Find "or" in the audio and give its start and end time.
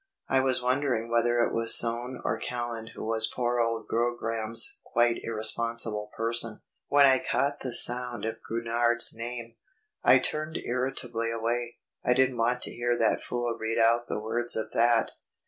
2.25-2.39